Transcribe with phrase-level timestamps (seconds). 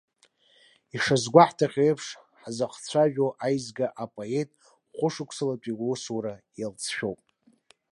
[0.95, 2.05] Ишазгәаҳҭахьоу еиԥш,
[2.41, 4.49] ҳзыхцәажәо аизга апоет
[4.95, 7.19] хәышықәсатәи иусура иалҵшәоуп.